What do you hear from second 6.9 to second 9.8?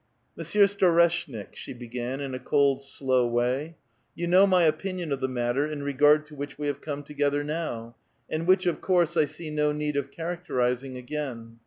together now, and which, of course, I see no